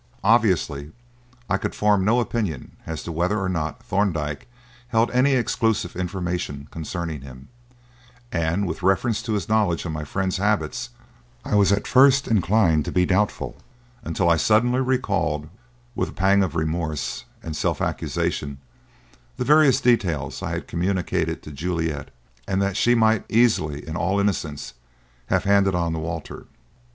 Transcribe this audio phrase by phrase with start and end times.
[0.23, 0.93] Obviously
[1.47, 4.47] I could form no opinion as to whether or not Thorndyke
[4.87, 7.49] held any exclusive information concerning him,
[8.31, 10.89] and, with reference to his knowledge of my friend's habits,
[11.45, 13.57] I was at first inclined to be doubtful
[14.01, 15.47] until I suddenly recalled,
[15.93, 18.57] with a pang of remorse and self accusation,
[19.37, 22.09] the various details that I had communicated to Juliet
[22.47, 24.73] and that she might easily, in all innocence,
[25.27, 26.47] have handed on to Walter.